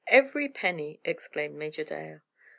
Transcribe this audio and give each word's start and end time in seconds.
"Every 0.07 0.49
penny," 0.49 0.99
exclaimed 1.05 1.53
Major 1.53 1.83
Dale. 1.83 2.21